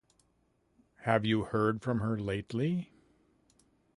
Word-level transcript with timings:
Have 1.03 1.25
you 1.25 1.43
heard 1.43 1.83
from 1.83 1.99
her 1.99 2.19
lately? 2.19 2.91